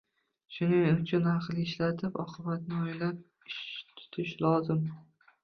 [0.53, 3.61] Shuning uchun aqlni ishlatib, oqibatni o‘ylab ish
[4.01, 4.83] tutish lozim.